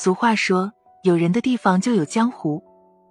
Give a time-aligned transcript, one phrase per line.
[0.00, 0.72] 俗话说，
[1.02, 2.62] 有人的地方就有江湖。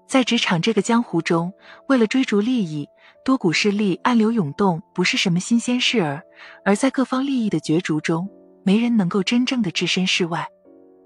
[0.08, 1.52] 在职场这个江湖中，
[1.90, 2.88] 为了追逐利益，
[3.26, 6.24] 多股势力暗流涌动不是什么新鲜事儿。
[6.64, 8.30] 而在各方利益的角逐中，
[8.64, 10.48] 没人能够真正的置身事外。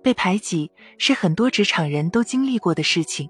[0.03, 3.27] 被排挤是很多职场人都经历过的事情。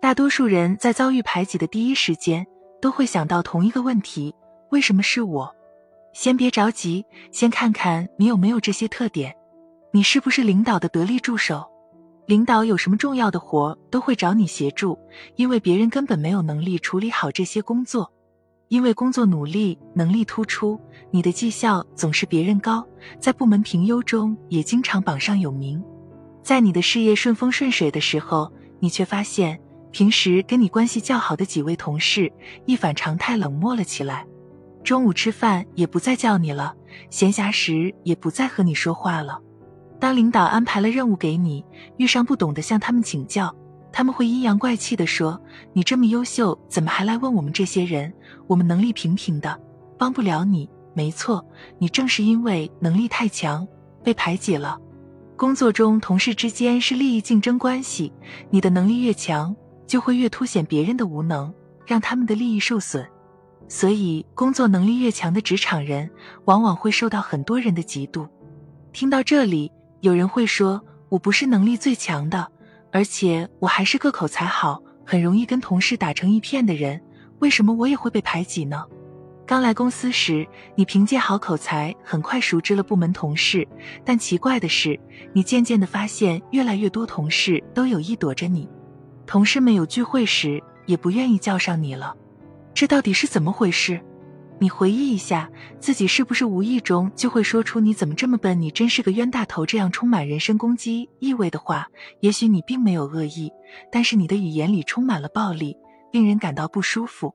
[0.00, 2.44] 大多数人在遭遇排挤的第一时间，
[2.80, 4.34] 都会想到同一个问题：
[4.72, 5.54] 为什么是我？
[6.12, 9.32] 先别着急，先看看你有没有这些特点。
[9.92, 11.70] 你是不是领导的得力助手？
[12.26, 14.98] 领导有什么重要的活都会找你协助，
[15.36, 18.10] 因为别人根本没有能力处理好这些工作。
[18.68, 22.84] 因为工作努力、能力突出，你的绩效总是别人高，
[23.20, 25.82] 在部门评优中也经常榜上有名。
[26.42, 28.50] 在你的事业顺风顺水的时候，
[28.80, 32.32] 你却发现平时跟你关系较好的几位同事
[32.64, 34.26] 一反常态冷漠了起来，
[34.82, 36.74] 中午吃饭也不再叫你了，
[37.10, 39.40] 闲暇时也不再和你说话了。
[40.04, 41.64] 当领导安排了任务给你，
[41.96, 43.56] 遇上不懂的向他们请教，
[43.90, 45.40] 他们会阴阳怪气的说
[45.72, 48.12] ：“你这么优秀，怎么还来问我们这些人？
[48.46, 49.58] 我们能力平平的，
[49.96, 51.42] 帮不了你。”没错，
[51.78, 53.66] 你正是因为能力太强，
[54.02, 54.78] 被排挤了。
[55.38, 58.12] 工作中同事之间是利益竞争关系，
[58.50, 61.50] 你的能力越强，就会越凸显别人的无能，
[61.86, 63.08] 让他们的利益受损。
[63.68, 66.10] 所以，工作能力越强的职场人，
[66.44, 68.28] 往往会受到很多人的嫉妒。
[68.92, 69.72] 听到这里。
[70.04, 72.46] 有人会说，我不是能力最强的，
[72.92, 77.00] 而且我还是个口才好、很容易跟同事打成一片的人，
[77.38, 78.84] 为什么我也会被排挤呢？
[79.46, 83.66] 刚来公司时，你凭借好口才，很快熟知了部门同事，
[84.04, 85.00] 但奇怪的是，
[85.32, 88.68] 你渐渐的发现，越来越多同事都有意躲着你，
[89.26, 92.14] 同事们有聚会时也不愿意叫上你了，
[92.74, 93.98] 这到底是怎么回事？
[94.64, 101.86] 你回忆一下，自己是不是无意中就会说出“你怎么这么笨，你真是个冤大头”这样充满人身攻击意味的话？
[102.20, 103.52] 也许你并没有恶意，
[103.92, 105.76] 但是你的语言里充满了暴力，
[106.12, 107.34] 令人感到不舒服。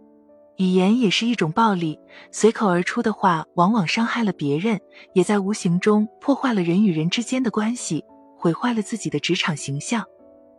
[0.58, 2.00] 语言也是一种暴力，
[2.32, 4.80] 随口而出的话往往伤害了别人，
[5.14, 8.04] 也在无形中破坏了人与人之间的关系，
[8.40, 10.04] 毁坏了自己的职场形象。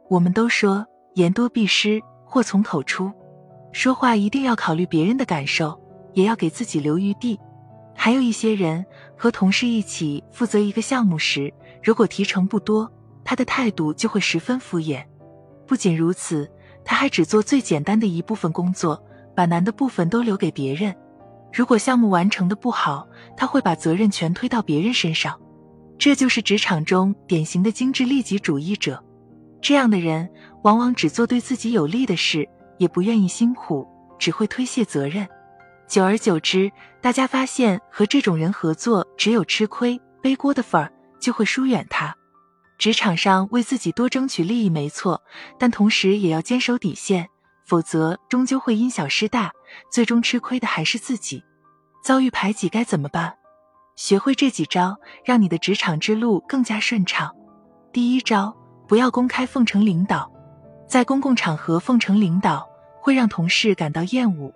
[0.08, 0.86] 我们都说
[1.16, 3.10] 言多必失，祸从口出，
[3.72, 5.79] 说话一定要考虑别人的感受。
[6.14, 7.38] 也要给自己留余地。
[7.94, 8.84] 还有一些人
[9.16, 12.90] 和同事一起负责一个项目时，如果提成不多，
[13.24, 15.04] 他的态度就会十分敷衍。
[15.66, 16.50] 不仅如此，
[16.84, 19.02] 他还只做最简单的一部分工作，
[19.36, 20.96] 把难的部分都留给别人。
[21.52, 23.06] 如果项目完成的不好，
[23.36, 25.38] 他会把责任全推到别人身上。
[25.98, 29.04] 这就是职场中典型的精致利己主义者。
[29.60, 30.30] 这样的人
[30.62, 32.48] 往往只做对自己有利的事，
[32.78, 33.86] 也不愿意辛苦，
[34.18, 35.28] 只会推卸责任。
[35.90, 36.70] 久而久之，
[37.00, 42.14] 大家发现和这种人合作只有吃亏背锅的份儿，就会疏远他。
[42.78, 45.20] 职场上为自己多争取利益没错，
[45.58, 47.28] 但同时也要坚守底线，
[47.66, 49.50] 否则终究会因小失大，
[49.90, 51.42] 最终吃亏的还是自己。
[52.04, 53.34] 遭遇排挤该怎么办？
[53.96, 57.34] 学会这几招，让你的职场之路更加顺畅。
[57.92, 60.30] 第一招，不要公开奉承领导，
[60.88, 62.64] 在公共场合奉承领导
[63.00, 64.54] 会让同事感到厌恶。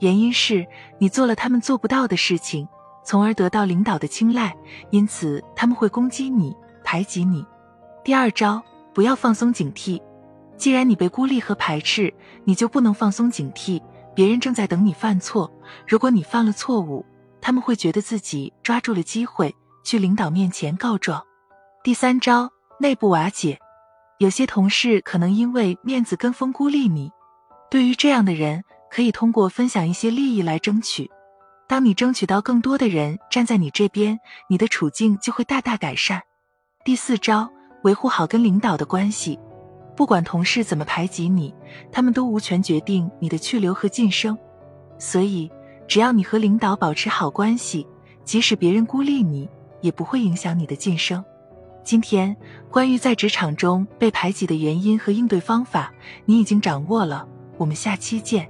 [0.00, 0.66] 原因是
[0.98, 2.68] 你做了他们做不到的事情，
[3.04, 4.56] 从而得到领导的青睐，
[4.90, 7.44] 因此他们会攻击你、排挤你。
[8.04, 8.62] 第二招，
[8.94, 10.00] 不要放松警惕。
[10.56, 12.12] 既然你被孤立和排斥，
[12.44, 13.80] 你就不能放松警惕。
[14.14, 15.48] 别人正在等你犯错，
[15.86, 17.06] 如果你犯了错误，
[17.40, 19.54] 他们会觉得自己抓住了机会
[19.84, 21.22] 去领导面前告状。
[21.84, 23.58] 第三招，内部瓦解。
[24.18, 27.12] 有些同事可能因为面子跟风孤立你，
[27.70, 28.64] 对于这样的人。
[28.90, 31.10] 可以通过分享一些利益来争取。
[31.68, 34.18] 当你争取到更多的人站在你这边，
[34.48, 36.22] 你的处境就会大大改善。
[36.84, 37.50] 第四招，
[37.82, 39.38] 维护好跟领导的关系。
[39.94, 41.54] 不管同事怎么排挤你，
[41.92, 44.38] 他们都无权决定你的去留和晋升。
[44.98, 45.50] 所以，
[45.86, 47.86] 只要你和领导保持好关系，
[48.24, 49.48] 即使别人孤立你，
[49.80, 51.22] 也不会影响你的晋升。
[51.84, 52.36] 今天
[52.70, 55.92] 关于在职场中被排挤的原因和应对方法，
[56.24, 57.28] 你已经掌握了。
[57.56, 58.48] 我们下期见。